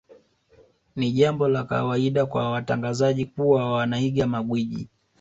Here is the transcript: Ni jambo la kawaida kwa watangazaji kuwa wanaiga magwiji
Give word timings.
Ni 0.95 1.11
jambo 1.11 1.47
la 1.47 1.63
kawaida 1.63 2.25
kwa 2.25 2.51
watangazaji 2.51 3.25
kuwa 3.25 3.71
wanaiga 3.71 4.27
magwiji 4.27 4.89